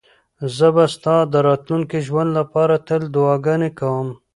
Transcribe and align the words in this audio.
زه 0.55 0.67
به 0.75 0.85
ستا 0.95 1.15
د 1.31 1.35
راتلونکي 1.47 1.97
ژوند 2.07 2.29
لپاره 2.39 2.75
تل 2.87 3.01
دعاګانې 3.15 3.69
کوم. 3.79 4.07